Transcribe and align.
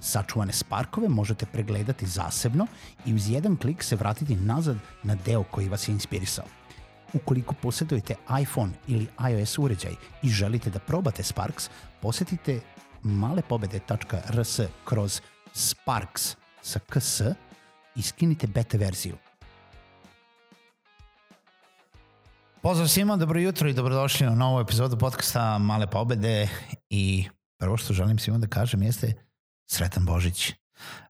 Sačuvane 0.00 0.52
sparkove 0.52 1.08
možete 1.08 1.46
pregledati 1.46 2.06
zasebno 2.06 2.66
i 3.06 3.14
uz 3.14 3.30
jedan 3.30 3.56
klik 3.56 3.82
se 3.82 3.96
vratiti 3.96 4.36
nazad 4.36 4.76
na 5.02 5.14
deo 5.14 5.42
koji 5.42 5.68
vas 5.68 5.88
je 5.88 5.92
inspirisao. 5.92 6.44
Ukoliko 7.12 7.54
posjedujete 7.54 8.14
iPhone 8.42 8.72
ili 8.88 9.08
iOS 9.30 9.58
uređaj 9.58 9.92
i 10.22 10.28
želite 10.28 10.70
da 10.70 10.78
probate 10.78 11.22
Sparks, 11.22 11.70
posetite 12.02 12.60
malepobede.rs 13.02 14.60
kroz 14.84 15.20
Sparks 15.52 16.36
sa 16.62 16.78
ks 16.78 17.20
i 17.96 18.02
skinite 18.02 18.46
beta 18.46 18.78
verziju. 18.78 19.16
Pozdrav 22.62 22.88
svima, 22.88 23.16
dobro 23.16 23.40
jutro 23.40 23.68
i 23.68 23.74
dobrodošli 23.74 24.26
u 24.26 24.36
novu 24.36 24.60
epizodu 24.60 24.98
podcasta 24.98 25.58
Male 25.58 25.86
pobede 25.86 26.48
i 26.90 27.28
prvo 27.58 27.76
što 27.76 27.94
želim 27.94 28.18
svima 28.18 28.38
da 28.38 28.46
kažem 28.46 28.82
jeste 28.82 29.27
Sretan 29.70 30.04
Božić. 30.04 30.52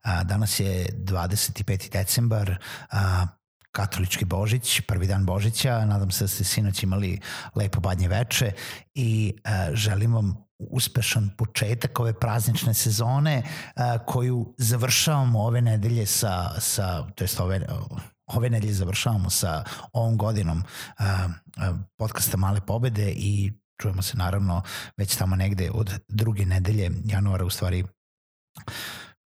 A, 0.03 0.25
danas 0.25 0.61
je 0.61 0.87
25. 0.92 1.92
decembar, 1.92 2.56
a, 2.91 3.27
katolički 3.73 4.25
Božić, 4.25 4.81
prvi 4.81 5.06
dan 5.06 5.27
Božića. 5.27 5.84
Nadam 5.84 6.11
se 6.11 6.25
da 6.25 6.28
ste 6.28 6.45
sinoć 6.45 6.83
imali 6.83 7.20
lepo 7.55 7.81
badnje 7.81 8.09
veče 8.09 8.53
i 8.95 9.34
a, 9.45 9.69
želim 9.73 10.14
vam 10.14 10.48
uspešan 10.59 11.31
početak 11.39 12.01
ove 12.01 12.12
praznične 12.12 12.75
sezone 12.75 13.42
a, 13.77 13.98
koju 13.98 14.55
završavamo 14.59 15.41
ove 15.42 15.61
nedelje 15.61 16.06
sa, 16.06 16.61
sa 16.61 17.06
to 17.14 17.25
jest 17.25 17.41
ove, 17.41 17.67
ove 18.27 18.51
nedelje 18.51 18.73
završavamo 18.73 19.31
sa 19.31 19.64
ovom 19.92 20.17
godinom 20.17 20.64
a, 20.98 21.29
podcasta 21.97 22.36
Male 22.36 22.61
pobede 22.61 23.12
i 23.17 23.53
čujemo 23.81 24.03
se 24.03 24.17
naravno 24.17 24.62
već 24.97 25.17
tamo 25.17 25.36
negde 25.36 25.70
od 25.70 26.01
druge 26.09 26.47
nedelje 26.47 26.91
januara 27.05 27.45
u 27.45 27.51
stvari 27.51 27.84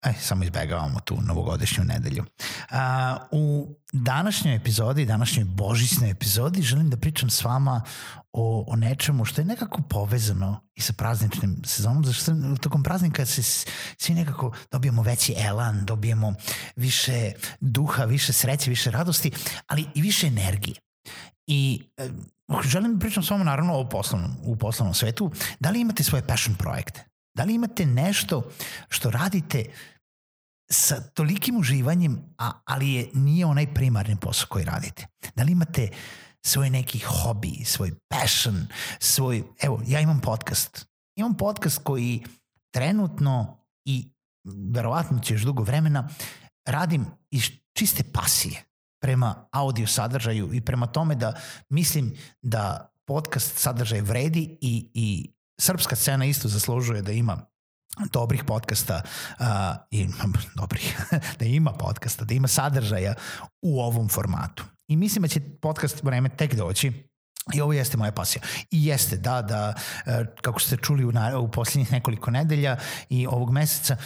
Aj, 0.01 0.15
samo 0.21 0.45
izbegavamo 0.45 1.01
tu 1.01 1.19
novogodišnju 1.23 1.85
nedelju. 1.85 2.25
A, 2.71 3.17
u 3.31 3.75
današnjoj 3.93 4.57
epizodi, 4.57 5.07
današnjoj 5.07 5.45
božićnoj 5.45 6.11
epizodi 6.11 6.63
želim 6.63 6.91
da 6.91 6.97
pričam 6.97 7.31
s 7.31 7.45
vama 7.45 7.83
o, 8.33 8.65
o 8.69 8.77
nečemu 8.77 9.25
što 9.25 9.41
je 9.41 9.45
nekako 9.45 9.83
povezano 9.83 10.61
i 10.75 10.81
sa 10.81 10.93
prazničnim 10.93 11.63
sezonom, 11.65 12.05
zašto 12.05 12.33
tokom 12.61 12.83
praznika 12.83 13.27
se 13.27 13.43
svi 13.99 14.15
nekako 14.15 14.53
dobijemo 14.71 15.03
veći 15.03 15.35
elan, 15.39 15.85
dobijemo 15.85 16.35
više 16.77 17.33
duha, 17.61 18.05
više 18.05 18.33
sreće, 18.33 18.71
više 18.71 18.91
radosti, 18.91 19.33
ali 19.67 19.87
i 19.95 20.03
više 20.03 20.27
energije. 20.27 20.75
I 21.47 21.83
e, 21.97 22.09
želim 22.65 22.93
da 22.93 22.99
pričam 22.99 23.23
s 23.23 23.31
vama 23.31 23.45
naravno 23.45 23.75
o 23.75 23.89
poslovnom, 23.89 24.37
u 24.43 24.57
poslovnom 24.57 24.95
svetu. 24.95 25.31
Da 25.61 25.71
li 25.71 25.81
imate 25.81 26.05
svoje 26.05 26.27
passion 26.27 26.57
projekte? 26.57 27.10
Da 27.35 27.45
li 27.45 27.55
imate 27.55 27.87
nešto 27.87 28.51
što 28.89 29.11
radite 29.11 29.65
sa 30.71 31.01
tolikim 31.01 31.57
uživanjem, 31.57 32.35
a, 32.39 32.53
ali 32.65 32.93
je, 32.93 33.11
nije 33.15 33.47
onaj 33.47 33.75
primarni 33.75 34.17
posao 34.21 34.47
koji 34.49 34.65
radite? 34.65 35.07
Da 35.35 35.43
li 35.43 35.53
imate 35.53 35.89
svoj 36.47 36.71
neki 36.71 36.99
hobi, 36.99 37.65
svoj 37.65 37.93
passion, 38.09 38.67
svoj... 38.99 39.43
Evo, 39.63 39.83
ja 39.87 40.01
imam 40.01 40.21
podcast. 40.21 40.87
Imam 41.17 41.37
podcast 41.37 41.81
koji 41.83 42.25
trenutno 42.75 43.65
i 43.85 44.11
verovatno 44.73 45.19
će 45.19 45.35
još 45.35 45.43
dugo 45.43 45.63
vremena 45.63 46.09
radim 46.67 47.07
iz 47.31 47.43
čiste 47.73 48.05
pasije 48.13 48.65
prema 49.03 49.49
audio 49.53 49.87
sadržaju 49.87 50.55
i 50.55 50.61
prema 50.61 50.87
tome 50.87 51.15
da 51.15 51.41
mislim 51.69 52.17
da 52.43 52.93
podcast 53.07 53.59
sadržaj 53.59 54.01
vredi 54.01 54.59
i, 54.61 54.91
i 54.95 55.33
srpska 55.61 55.97
scena 55.97 56.25
isto 56.25 56.49
zaslužuje 56.49 57.03
da 57.03 57.13
ima 57.13 57.39
dobrih 58.13 58.45
podcasta 58.45 59.03
uh, 59.41 59.47
i 59.91 60.09
dobrih, 60.55 61.01
da 61.39 61.45
ima 61.45 61.73
podcasta, 61.73 62.25
da 62.25 62.35
ima 62.35 62.49
sadržaja 62.49 63.15
u 63.63 63.81
ovom 63.81 64.09
formatu. 64.09 64.65
I 64.89 64.97
mislim 64.97 65.23
da 65.23 65.29
će 65.29 65.41
podcast 65.61 66.03
vreme 66.03 66.29
tek 66.29 66.55
doći 66.55 67.11
I 67.55 67.61
ovo 67.61 67.73
jeste 67.73 67.97
moja 67.97 68.13
pasija. 68.13 68.43
I 68.71 68.87
jeste, 68.87 69.17
da, 69.17 69.43
da, 69.43 69.75
e, 70.07 70.25
kako 70.43 70.61
ste 70.61 70.77
čuli 70.77 71.05
u, 71.05 71.13
u 71.41 71.49
posljednjih 71.49 71.93
nekoliko 71.93 72.31
nedelja 72.31 72.77
i 73.09 73.27
ovog 73.27 73.51
meseca, 73.51 73.97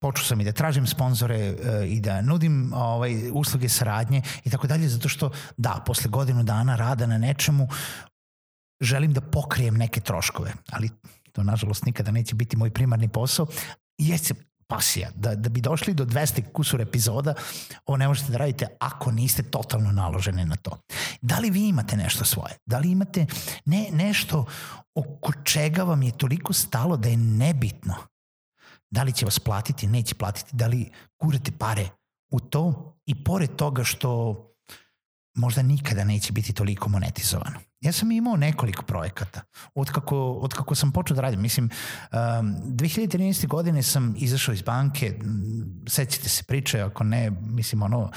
počeo 0.00 0.24
sam 0.24 0.40
i 0.40 0.44
da 0.44 0.52
tražim 0.52 0.86
sponzore 0.86 1.36
e, 1.36 1.54
i 1.86 2.00
da 2.00 2.22
nudim 2.22 2.72
ovaj, 2.72 3.30
usluge 3.32 3.68
saradnje 3.68 4.22
i 4.44 4.50
tako 4.50 4.66
dalje, 4.66 4.88
zato 4.88 5.08
što 5.08 5.30
da, 5.56 5.82
posle 5.86 6.10
godinu 6.10 6.42
dana 6.42 6.76
rada 6.76 7.06
na 7.06 7.18
nečemu, 7.18 7.68
želim 8.80 9.12
da 9.12 9.20
pokrijem 9.20 9.76
neke 9.76 10.00
troškove, 10.00 10.52
ali 10.70 10.90
to 11.32 11.42
nažalost 11.42 11.84
nikada 11.84 12.10
neće 12.10 12.34
biti 12.34 12.56
moj 12.56 12.70
primarni 12.70 13.08
posao. 13.08 13.46
Jeste 13.98 14.34
pasija, 14.66 15.10
da, 15.14 15.34
da 15.34 15.48
bi 15.48 15.60
došli 15.60 15.94
do 15.94 16.04
200 16.04 16.52
kusur 16.52 16.80
epizoda, 16.80 17.34
ovo 17.86 17.96
ne 17.96 18.08
možete 18.08 18.32
da 18.32 18.38
radite 18.38 18.66
ako 18.80 19.12
niste 19.12 19.42
totalno 19.42 19.92
naloženi 19.92 20.44
na 20.44 20.56
to. 20.56 20.78
Da 21.20 21.38
li 21.38 21.50
vi 21.50 21.68
imate 21.68 21.96
nešto 21.96 22.24
svoje? 22.24 22.54
Da 22.66 22.78
li 22.78 22.90
imate 22.90 23.26
ne, 23.64 23.88
nešto 23.92 24.44
oko 24.94 25.32
čega 25.44 25.82
vam 25.82 26.02
je 26.02 26.18
toliko 26.18 26.52
stalo 26.52 26.96
da 26.96 27.08
je 27.08 27.16
nebitno? 27.16 27.94
Da 28.90 29.02
li 29.02 29.12
će 29.12 29.24
vas 29.24 29.38
platiti, 29.38 29.86
neće 29.86 30.14
platiti, 30.14 30.56
da 30.56 30.66
li 30.66 30.90
kurate 31.16 31.52
pare 31.58 31.88
u 32.30 32.40
to 32.40 32.94
i 33.06 33.24
pored 33.24 33.56
toga 33.56 33.84
što 33.84 34.42
možda 35.34 35.62
nikada 35.62 36.04
neće 36.04 36.32
biti 36.32 36.52
toliko 36.52 36.88
monetizovano. 36.88 37.58
Ja 37.80 37.92
sam 37.92 38.10
imao 38.12 38.36
nekoliko 38.36 38.82
projekata 38.82 39.42
od 39.74 39.90
kako, 39.90 40.32
od 40.32 40.54
kako 40.54 40.74
sam 40.74 40.92
počeo 40.92 41.14
da 41.14 41.20
radim. 41.20 41.40
Mislim, 41.40 41.64
um, 41.64 42.18
2013. 42.18 43.46
godine 43.46 43.82
sam 43.82 44.14
izašao 44.18 44.52
iz 44.52 44.62
banke, 44.62 45.18
sećate 45.88 46.28
se 46.28 46.42
priče, 46.42 46.80
ako 46.80 47.04
ne, 47.04 47.30
mislim, 47.30 47.82
ono, 47.82 47.98
uh, 48.00 48.10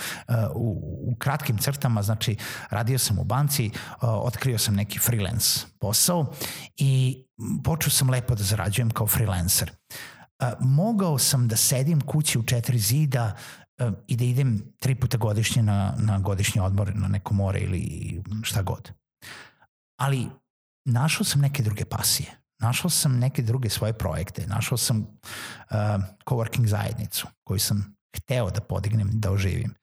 u, 0.55 1.11
u 1.11 1.15
kratkim 1.15 1.57
crtama, 1.57 2.01
znači, 2.01 2.35
radio 2.69 2.99
sam 2.99 3.19
u 3.19 3.23
banci, 3.23 3.71
uh, 3.75 3.99
otkrio 4.01 4.57
sam 4.57 4.75
neki 4.75 4.99
freelance 4.99 5.59
posao 5.79 6.33
i 6.77 7.23
počeo 7.63 7.89
sam 7.89 8.09
lepo 8.09 8.35
da 8.35 8.43
zarađujem 8.43 8.89
kao 8.89 9.07
freelancer. 9.07 9.71
Uh, 9.71 10.47
mogao 10.59 11.17
sam 11.17 11.47
da 11.47 11.55
sedim 11.55 12.01
kući 12.01 12.39
u 12.39 12.43
četiri 12.43 12.79
zida 12.79 13.35
uh, 13.79 13.93
i 14.07 14.15
da 14.15 14.23
idem 14.23 14.73
tri 14.79 14.95
puta 14.95 15.17
godišnje 15.17 15.63
na, 15.63 15.93
na 15.97 16.19
godišnji 16.19 16.61
odmor 16.61 16.95
na 16.95 17.07
neko 17.07 17.33
more 17.33 17.59
ili 17.59 18.21
šta 18.43 18.61
god 18.61 18.99
ali 19.99 20.29
našao 20.85 21.23
sam 21.23 21.41
neke 21.41 21.63
druge 21.63 21.85
pasije. 21.85 22.39
Našao 22.59 22.89
sam 22.89 23.19
neke 23.19 23.41
druge 23.41 23.69
svoje 23.69 23.93
projekte. 23.93 24.47
Našao 24.47 24.77
sam 24.77 24.99
uh, 24.99 25.05
coworking 26.25 26.65
zajednicu 26.65 27.27
koju 27.43 27.59
sam 27.59 27.95
hteo 28.17 28.49
da 28.49 28.61
podignem, 28.61 29.09
da 29.13 29.31
oživim. 29.31 29.73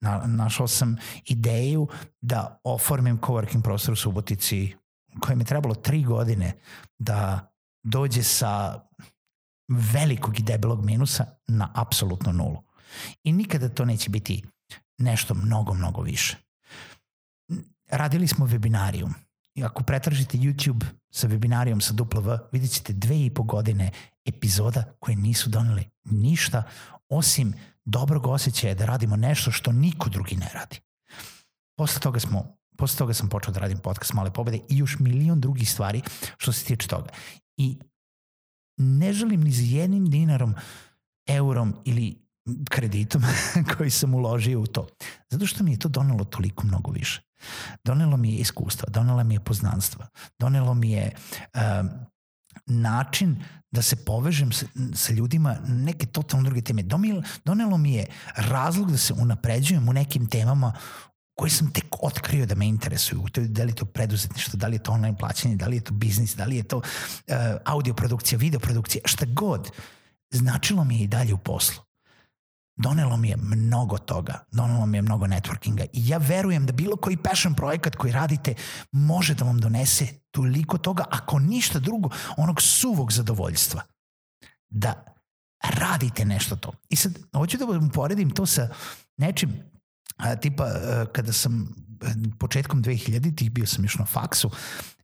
Na, 0.00 0.26
našao 0.26 0.68
sam 0.68 0.96
ideju 1.24 1.88
da 2.20 2.60
oformim 2.64 3.20
coworking 3.20 3.62
prostor 3.62 3.92
u 3.92 3.96
Subotici 3.96 4.74
kojem 5.20 5.40
je 5.40 5.46
trebalo 5.46 5.74
tri 5.74 6.04
godine 6.04 6.52
da 6.98 7.52
dođe 7.84 8.22
sa 8.22 8.80
velikog 9.68 10.38
i 10.38 10.42
debelog 10.42 10.84
minusa 10.84 11.26
na 11.46 11.70
apsolutno 11.74 12.32
nulu. 12.32 12.62
I 13.24 13.32
nikada 13.32 13.68
to 13.68 13.84
neće 13.84 14.10
biti 14.10 14.44
nešto 14.98 15.34
mnogo, 15.34 15.74
mnogo 15.74 16.02
više. 16.02 16.36
Radili 17.90 18.28
smo 18.28 18.46
webinarijum 18.46 19.25
ako 19.64 19.82
pretražite 19.82 20.38
YouTube 20.38 20.84
sa 21.10 21.28
webinarijom 21.28 21.80
sa 21.80 21.94
W, 21.94 22.38
vidjet 22.52 22.72
ćete 22.72 22.92
dve 22.92 23.24
i 23.24 23.34
po 23.34 23.42
godine 23.42 23.90
epizoda 24.24 24.84
koje 24.98 25.16
nisu 25.16 25.50
doneli 25.50 25.84
ništa 26.04 26.62
osim 27.08 27.54
dobrog 27.84 28.26
osjećaja 28.26 28.74
da 28.74 28.86
radimo 28.86 29.16
nešto 29.16 29.50
što 29.50 29.72
niko 29.72 30.08
drugi 30.08 30.36
ne 30.36 30.50
radi. 30.54 30.80
posle 31.76 32.00
toga 32.00 32.20
smo 32.20 32.56
posle 32.76 32.98
toga 32.98 33.14
sam 33.14 33.28
počeo 33.28 33.52
da 33.52 33.60
radim 33.60 33.78
podcast 33.78 34.12
Male 34.12 34.32
pobede 34.32 34.60
i 34.68 34.78
još 34.78 34.98
milion 34.98 35.40
drugih 35.40 35.70
stvari 35.70 36.02
što 36.36 36.52
se 36.52 36.64
tiče 36.64 36.88
toga. 36.88 37.10
I 37.56 37.78
ne 38.76 39.12
želim 39.12 39.40
ni 39.40 39.50
za 39.50 39.62
jednim 39.62 40.10
dinarom, 40.10 40.54
eurom 41.26 41.74
ili 41.84 42.26
kreditom 42.70 43.22
koji 43.76 43.90
sam 43.90 44.14
uložio 44.14 44.60
u 44.60 44.66
to. 44.66 44.86
Zato 45.30 45.46
što 45.46 45.64
mi 45.64 45.70
je 45.70 45.78
to 45.78 45.88
donelo 45.88 46.24
toliko 46.24 46.66
mnogo 46.66 46.90
više. 46.90 47.25
Donelo 47.84 48.16
mi 48.16 48.32
je 48.32 48.38
iskustva, 48.38 48.88
donelo 48.88 49.24
mi 49.24 49.34
je 49.34 49.40
poznanstva, 49.40 50.06
donelo 50.38 50.74
mi 50.74 50.90
je 50.90 51.12
uh, 51.54 51.60
način 52.66 53.42
da 53.70 53.82
se 53.82 53.96
povežem 53.96 54.52
sa, 54.52 54.66
sa 54.94 55.12
ljudima 55.12 55.56
neke 55.66 56.06
totalno 56.06 56.44
druge 56.44 56.62
teme. 56.62 56.82
Donelo, 56.82 57.22
donelo 57.44 57.78
mi 57.78 57.94
je 57.94 58.06
razlog 58.36 58.90
da 58.90 58.98
se 58.98 59.12
unapređujem 59.12 59.88
u 59.88 59.92
nekim 59.92 60.26
temama 60.26 60.72
koje 61.34 61.50
sam 61.50 61.72
tek 61.72 61.86
otkrio 62.02 62.46
da 62.46 62.54
me 62.54 62.66
interesuju. 62.66 63.24
Da 63.34 63.62
li 63.62 63.70
je 63.70 63.74
to 63.74 63.84
preduzetništvo, 63.84 64.56
da 64.56 64.66
li 64.66 64.76
je 64.76 64.82
to 64.82 64.92
online 64.92 65.18
plaćanje, 65.18 65.56
da 65.56 65.66
li 65.66 65.76
je 65.76 65.84
to 65.84 65.94
biznis, 65.94 66.36
da 66.36 66.44
li 66.44 66.56
je 66.56 66.62
to 66.62 66.76
uh, 66.76 66.82
audio 67.64 67.94
produkcija, 67.94 68.38
video 68.38 68.60
produkcija, 68.60 69.02
šta 69.04 69.26
god. 69.26 69.70
Značilo 70.30 70.84
mi 70.84 70.98
je 70.98 71.04
i 71.04 71.08
dalje 71.08 71.34
u 71.34 71.38
poslu 71.38 71.85
donelo 72.76 73.16
mi 73.16 73.28
je 73.28 73.36
mnogo 73.36 73.98
toga, 73.98 74.44
donelo 74.52 74.86
mi 74.86 74.98
je 74.98 75.02
mnogo 75.02 75.26
networkinga 75.26 75.84
i 75.92 76.08
ja 76.08 76.18
verujem 76.18 76.66
da 76.66 76.72
bilo 76.72 76.96
koji 76.96 77.16
passion 77.16 77.54
projekat 77.54 77.96
koji 77.96 78.12
radite 78.12 78.54
može 78.92 79.34
da 79.34 79.44
vam 79.44 79.60
donese 79.60 80.06
toliko 80.30 80.78
toga, 80.78 81.04
ako 81.10 81.38
ništa 81.38 81.78
drugo, 81.78 82.08
onog 82.36 82.62
suvog 82.62 83.12
zadovoljstva. 83.12 83.82
Da 84.68 85.04
radite 85.62 86.24
nešto 86.24 86.56
to. 86.56 86.72
I 86.88 86.96
sad, 86.96 87.18
hoću 87.34 87.58
da 87.58 87.64
vam 87.64 87.90
poredim 87.90 88.30
to 88.30 88.46
sa 88.46 88.68
nečim, 89.16 89.62
a, 90.16 90.36
tipa 90.36 90.64
a, 90.64 91.06
kada 91.12 91.32
sam 91.32 91.74
početkom 92.38 92.82
2000-ih 92.82 93.50
bio 93.50 93.66
sam 93.66 93.84
još 93.84 93.98
na 93.98 94.04
faksu, 94.04 94.50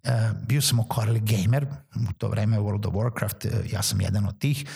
a, 0.05 0.33
bio 0.47 0.63
sam 0.63 0.81
okorili 0.81 1.21
gamer, 1.21 1.67
u 2.11 2.13
to 2.19 2.29
vreme 2.29 2.59
World 2.59 2.87
of 2.87 2.95
Warcraft, 2.95 3.47
a, 3.47 3.63
ja 3.73 3.83
sam 3.83 4.01
jedan 4.01 4.27
od 4.27 4.39
tih, 4.39 4.67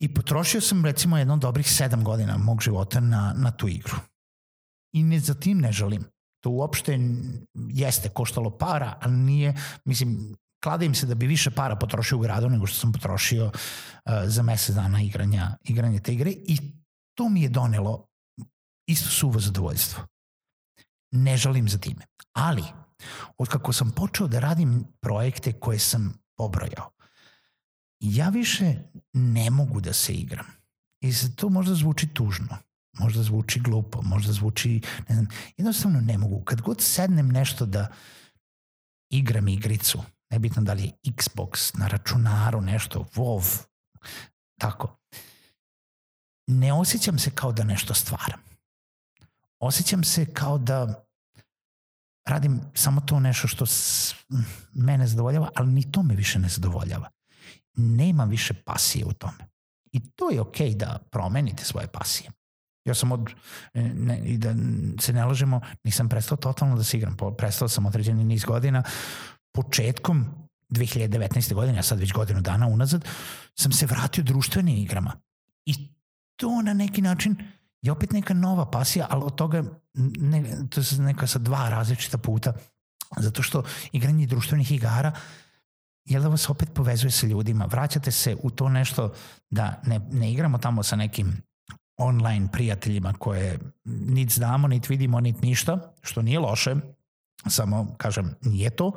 I 0.00 0.14
potrošio 0.14 0.60
sam 0.60 0.84
recimo 0.84 1.18
jedno 1.18 1.36
dobrih 1.36 1.72
sedam 1.72 2.04
godina 2.04 2.38
mog 2.38 2.62
života 2.62 3.00
na, 3.00 3.34
na 3.36 3.50
tu 3.50 3.68
igru. 3.68 3.96
I 4.94 5.02
ne 5.02 5.20
za 5.20 5.34
tim 5.34 5.58
ne 5.58 5.72
želim. 5.72 6.04
To 6.42 6.50
uopšte 6.50 6.98
jeste 7.54 8.08
koštalo 8.08 8.58
para, 8.58 8.98
ali 9.00 9.16
nije, 9.16 9.54
mislim, 9.84 10.36
klada 10.64 10.84
im 10.84 10.94
se 10.94 11.06
da 11.06 11.14
bi 11.14 11.26
više 11.26 11.50
para 11.50 11.76
potrošio 11.76 12.18
u 12.18 12.20
gradu 12.20 12.48
nego 12.48 12.66
što 12.66 12.78
sam 12.78 12.92
potrošio 12.92 13.46
uh, 13.46 13.52
za 14.24 14.42
mesec 14.42 14.74
dana 14.74 15.02
igranja, 15.02 15.56
igranja 15.64 16.00
te 16.00 16.12
igre 16.12 16.30
i 16.30 16.58
to 17.14 17.28
mi 17.28 17.42
je 17.42 17.48
donelo 17.48 18.06
isto 18.86 19.08
suvo 19.08 19.40
zadovoljstvo. 19.40 20.06
Ne 21.12 21.36
žalim 21.36 21.68
za 21.68 21.78
time. 21.78 22.06
Ali, 22.32 22.64
od 23.38 23.48
kako 23.48 23.72
sam 23.72 23.90
počeo 23.90 24.28
da 24.28 24.40
radim 24.40 24.84
projekte 25.00 25.52
koje 25.52 25.78
sam 25.78 26.14
pobrojao, 26.36 26.90
ja 28.00 28.28
više 28.28 28.74
ne 29.12 29.50
mogu 29.50 29.80
da 29.80 29.92
se 29.92 30.12
igram. 30.12 30.46
I 31.00 31.12
to 31.36 31.48
možda 31.48 31.74
zvuči 31.74 32.08
tužno, 32.14 32.56
možda 32.98 33.22
zvuči 33.22 33.60
glupo, 33.60 34.02
možda 34.02 34.32
zvuči, 34.32 34.80
ne 35.08 35.14
znam, 35.14 35.26
jednostavno 35.56 36.00
ne 36.00 36.18
mogu. 36.18 36.44
Kad 36.44 36.60
god 36.60 36.80
sednem 36.80 37.28
nešto 37.28 37.66
da 37.66 37.92
igram 39.10 39.48
igricu, 39.48 40.02
nebitno 40.30 40.62
da 40.62 40.72
li 40.72 40.82
je 40.82 40.92
Xbox, 41.04 41.78
na 41.78 41.88
računaru 41.88 42.60
nešto, 42.60 43.06
WoW, 43.14 43.64
tako, 44.60 44.96
ne 46.46 46.72
osjećam 46.72 47.18
se 47.18 47.30
kao 47.30 47.52
da 47.52 47.64
nešto 47.64 47.94
stvaram. 47.94 48.40
Osjećam 49.58 50.04
se 50.04 50.34
kao 50.34 50.58
da 50.58 51.04
radim 52.26 52.60
samo 52.74 53.00
to 53.00 53.20
nešto 53.20 53.48
što 53.48 53.64
mene 54.72 55.06
zadovoljava, 55.06 55.50
ali 55.54 55.72
ni 55.72 55.92
to 55.92 56.02
me 56.02 56.14
više 56.14 56.38
ne 56.38 56.48
zadovoljava 56.48 57.10
nema 57.80 58.24
više 58.24 58.54
pasije 58.54 59.04
u 59.04 59.12
tome. 59.12 59.50
I 59.92 60.00
to 60.00 60.30
je 60.30 60.40
okej 60.40 60.70
okay 60.70 60.76
da 60.76 60.98
promenite 61.10 61.64
svoje 61.64 61.86
pasije. 61.86 62.30
Ja 62.84 62.94
sam 62.94 63.12
od, 63.12 63.30
ne, 63.74 64.20
i 64.24 64.38
da 64.38 64.54
se 65.00 65.12
ne 65.12 65.24
lažemo, 65.24 65.60
nisam 65.84 66.08
prestao 66.08 66.36
totalno 66.36 66.76
da 66.76 66.84
se 66.84 66.96
igram. 66.96 67.16
Prestao 67.38 67.68
sam 67.68 67.86
određeni 67.86 68.24
niz 68.24 68.44
godina. 68.44 68.82
Početkom 69.52 70.26
2019. 70.70 71.54
godine, 71.54 71.78
a 71.78 71.82
sad 71.82 71.98
već 71.98 72.12
godinu 72.12 72.40
dana 72.40 72.66
unazad, 72.66 73.04
sam 73.54 73.72
se 73.72 73.86
vratio 73.86 74.24
društvenim 74.24 74.76
igrama. 74.76 75.12
I 75.66 75.74
to 76.36 76.62
na 76.62 76.74
neki 76.74 77.02
način 77.02 77.36
je 77.82 77.92
opet 77.92 78.12
neka 78.12 78.34
nova 78.34 78.70
pasija, 78.70 79.06
ali 79.10 79.24
od 79.24 79.34
toga 79.34 79.64
ne, 79.94 80.68
to 80.70 80.80
je 80.80 80.86
neka 80.98 81.26
sa 81.26 81.38
dva 81.38 81.68
različita 81.68 82.18
puta. 82.18 82.52
Zato 83.16 83.42
što 83.42 83.62
igranje 83.92 84.26
društvenih 84.26 84.72
igara 84.72 85.12
uh, 85.14 85.20
jel 86.04 86.22
da 86.22 86.28
vas 86.28 86.50
opet 86.50 86.68
povezuje 86.74 87.10
sa 87.10 87.26
ljudima. 87.26 87.64
Vraćate 87.64 88.10
se 88.10 88.36
u 88.42 88.50
to 88.50 88.68
nešto 88.68 89.12
da 89.50 89.80
ne, 89.86 90.00
ne 90.12 90.32
igramo 90.32 90.58
tamo 90.58 90.82
sa 90.82 90.96
nekim 90.96 91.42
online 91.96 92.48
prijateljima 92.52 93.12
koje 93.12 93.58
nit 93.84 94.32
znamo, 94.32 94.68
nit 94.68 94.88
vidimo, 94.88 95.20
nit 95.20 95.42
ništa, 95.42 95.94
što 96.02 96.22
nije 96.22 96.38
loše, 96.38 96.76
samo 97.46 97.94
kažem 97.96 98.34
nije 98.42 98.70
to, 98.70 98.92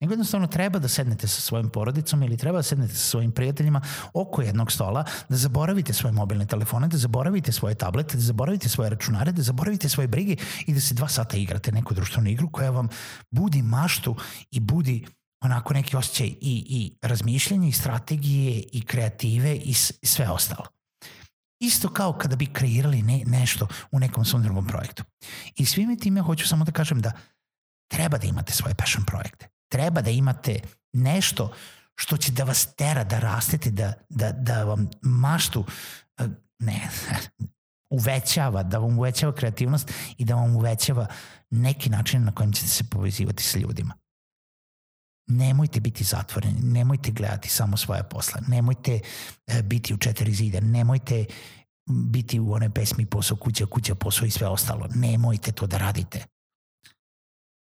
nego 0.00 0.12
jednostavno 0.12 0.46
treba 0.46 0.78
da 0.78 0.88
sednete 0.88 1.28
sa 1.28 1.40
svojim 1.40 1.68
porodicom 1.68 2.22
ili 2.22 2.36
treba 2.36 2.58
da 2.58 2.62
sednete 2.62 2.94
sa 2.94 3.08
svojim 3.10 3.32
prijateljima 3.32 3.80
oko 4.12 4.42
jednog 4.42 4.72
stola, 4.72 5.04
da 5.28 5.36
zaboravite 5.36 5.92
svoje 5.92 6.12
mobilne 6.12 6.46
telefone, 6.46 6.88
da 6.88 6.96
zaboravite 6.96 7.52
svoje 7.52 7.74
tablete, 7.74 8.16
da 8.16 8.22
zaboravite 8.22 8.68
svoje 8.68 8.90
računare, 8.90 9.32
da 9.32 9.42
zaboravite 9.42 9.88
svoje 9.88 10.08
brige 10.08 10.36
i 10.66 10.74
da 10.74 10.80
se 10.80 10.94
dva 10.94 11.08
sata 11.08 11.36
igrate 11.36 11.72
neku 11.72 11.94
društvenu 11.94 12.30
igru 12.30 12.50
koja 12.50 12.70
vam 12.70 12.88
budi 13.30 13.62
maštu 13.62 14.16
i 14.50 14.60
budi 14.60 15.06
onako 15.40 15.74
neki 15.74 15.96
osjećaj 15.96 16.26
i, 16.26 16.36
i 16.40 16.92
razmišljanje 17.02 17.68
i 17.68 17.72
strategije 17.72 18.62
i 18.72 18.84
kreative 18.84 19.56
i 19.56 19.74
sve 20.02 20.30
ostalo. 20.30 20.66
Isto 21.60 21.88
kao 21.88 22.12
kada 22.12 22.36
bi 22.36 22.52
kreirali 22.52 23.02
ne, 23.02 23.22
nešto 23.26 23.66
u 23.90 23.98
nekom 23.98 24.24
svom 24.24 24.42
drugom 24.42 24.66
projektu. 24.66 25.04
I 25.56 25.66
svime 25.66 25.96
time 25.96 26.20
hoću 26.20 26.48
samo 26.48 26.64
da 26.64 26.72
kažem 26.72 27.00
da 27.00 27.12
treba 27.90 28.18
da 28.18 28.26
imate 28.26 28.52
svoje 28.52 28.74
passion 28.74 29.04
projekte. 29.04 29.48
Treba 29.68 30.00
da 30.00 30.10
imate 30.10 30.60
nešto 30.92 31.52
što 31.94 32.16
će 32.16 32.32
da 32.32 32.44
vas 32.44 32.74
tera 32.74 33.04
da 33.04 33.18
rastete, 33.18 33.70
da, 33.70 33.92
da, 34.08 34.32
da 34.32 34.64
vam 34.64 34.90
maštu 35.02 35.64
eh, 36.18 36.28
ne, 36.58 36.88
uvećava, 37.98 38.62
da 38.62 38.78
vam 38.78 38.98
uvećava 38.98 39.34
kreativnost 39.34 39.92
i 40.18 40.24
da 40.24 40.34
vam 40.34 40.56
uvećava 40.56 41.06
neki 41.50 41.90
način 41.90 42.24
na 42.24 42.34
kojim 42.34 42.52
ćete 42.52 42.68
se 42.68 42.84
povezivati 42.90 43.42
sa 43.42 43.58
ljudima 43.58 43.94
nemojte 45.28 45.80
biti 45.80 46.04
zatvoreni, 46.04 46.60
nemojte 46.60 47.10
gledati 47.10 47.48
samo 47.48 47.76
svoje 47.76 48.02
posla, 48.08 48.40
nemojte 48.48 49.00
e, 49.46 49.62
biti 49.62 49.94
u 49.94 49.96
četiri 49.96 50.34
zida, 50.34 50.60
nemojte 50.60 51.24
biti 51.86 52.40
u 52.40 52.52
one 52.52 52.74
pesmi 52.74 53.06
posao, 53.06 53.36
kuća, 53.36 53.66
kuća, 53.66 53.94
posao 53.94 54.26
i 54.26 54.30
sve 54.30 54.48
ostalo. 54.48 54.88
Nemojte 54.94 55.52
to 55.52 55.66
da 55.66 55.78
radite. 55.78 56.24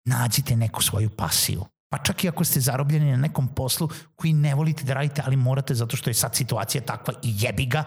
Nađite 0.04 0.56
neku 0.56 0.82
svoju 0.82 1.10
pasiju. 1.10 1.64
Pa 1.90 1.98
čak 1.98 2.24
i 2.24 2.28
ako 2.28 2.44
ste 2.44 2.60
zarobljeni 2.60 3.10
na 3.10 3.16
nekom 3.16 3.54
poslu 3.54 3.88
koji 4.16 4.32
ne 4.32 4.54
volite 4.54 4.84
da 4.84 4.94
radite, 4.94 5.22
ali 5.24 5.36
morate 5.36 5.74
zato 5.74 5.96
što 5.96 6.10
je 6.10 6.14
sad 6.14 6.34
situacija 6.34 6.84
takva 6.84 7.14
i 7.22 7.34
jebi 7.38 7.66
ga, 7.66 7.84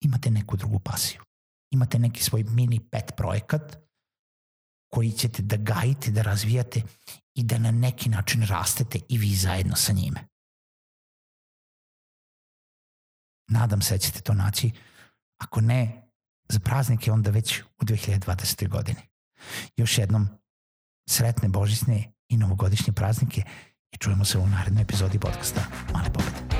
imate 0.00 0.30
neku 0.30 0.56
drugu 0.56 0.78
pasiju. 0.78 1.20
Imate 1.70 1.98
neki 1.98 2.22
svoj 2.22 2.44
mini 2.44 2.80
pet 2.80 3.12
projekat 3.16 3.76
koji 4.92 5.12
ćete 5.12 5.42
da 5.42 5.56
gajite, 5.56 6.10
da 6.10 6.22
razvijate 6.22 6.82
i 7.34 7.42
da 7.42 7.58
na 7.58 7.70
neki 7.70 8.08
način 8.08 8.46
rastete 8.46 8.98
i 9.08 9.18
vi 9.18 9.34
zajedno 9.34 9.76
sa 9.76 9.92
njime. 9.92 10.28
Nadam 13.48 13.82
se 13.82 13.94
da 13.94 13.98
ćete 13.98 14.20
to 14.20 14.34
naći. 14.34 14.70
Ako 15.40 15.60
ne, 15.60 16.10
za 16.48 16.60
praznike 16.60 17.12
onda 17.12 17.30
već 17.30 17.60
u 17.60 17.84
2020. 17.84 18.68
godini. 18.68 19.00
Još 19.76 19.98
jednom, 19.98 20.28
sretne 21.08 21.48
božićne 21.48 22.12
i 22.28 22.36
novogodišnje 22.36 22.92
praznike 22.92 23.42
i 23.92 23.96
čujemo 23.96 24.24
se 24.24 24.38
u 24.38 24.46
narednoj 24.46 24.82
epizodi 24.82 25.18
podcasta 25.18 25.60
Male 25.92 26.12
pobede. 26.12 26.53